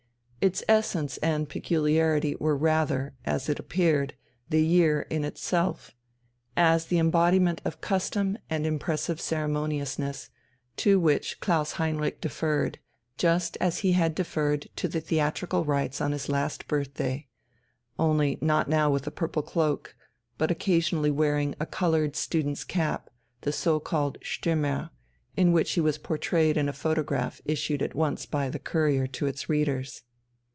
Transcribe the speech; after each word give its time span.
Its 0.43 0.63
essence 0.67 1.17
and 1.17 1.47
peculiarity 1.49 2.35
were 2.39 2.57
rather, 2.57 3.13
as 3.25 3.47
it 3.47 3.59
appeared, 3.59 4.15
the 4.49 4.65
year 4.65 5.01
in 5.11 5.23
itself, 5.23 5.93
as 6.57 6.87
the 6.87 6.97
embodiment 6.97 7.61
of 7.63 7.79
custom 7.79 8.35
and 8.49 8.65
impressive 8.65 9.21
ceremoniousness, 9.21 10.31
to 10.77 10.99
which 10.99 11.39
Klaus 11.41 11.73
Heinrich 11.73 12.19
deferred, 12.21 12.79
just 13.19 13.55
as 13.61 13.77
he 13.85 13.91
had 13.91 14.15
deferred 14.15 14.67
to 14.77 14.87
the 14.87 14.99
theatrical 14.99 15.63
rites 15.63 16.01
on 16.01 16.11
his 16.11 16.27
last 16.27 16.67
birthday 16.67 17.27
only 17.99 18.39
now 18.41 18.63
not 18.65 18.91
with 18.91 19.05
a 19.05 19.11
purple 19.11 19.43
cloak, 19.43 19.95
but 20.39 20.49
occasionally 20.49 21.11
wearing 21.11 21.53
a 21.59 21.67
coloured 21.67 22.15
student's 22.15 22.63
cap, 22.63 23.11
the 23.41 23.51
so 23.51 23.79
called 23.79 24.17
"Stürmer," 24.21 24.89
in 25.37 25.51
which 25.51 25.73
he 25.73 25.81
was 25.81 25.99
portrayed 25.99 26.57
in 26.57 26.67
a 26.67 26.73
photograph 26.73 27.41
issued 27.45 27.83
at 27.83 27.93
once 27.93 28.25
by 28.25 28.49
the 28.49 28.57
Courier 28.57 29.05
to 29.05 29.27
its 29.27 29.47
readers. 29.47 30.01